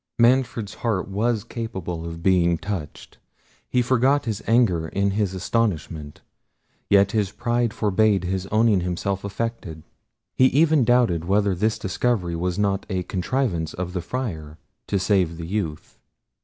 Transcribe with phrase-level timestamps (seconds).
[0.17, 3.19] Manfred's heart was capable of being touched.
[3.69, 6.21] He forgot his anger in his astonishment;
[6.89, 9.83] yet his pride forbad his owning himself affected.
[10.33, 15.37] He even doubted whether this discovery was not a contrivance of the Friar to save
[15.37, 15.99] the youth.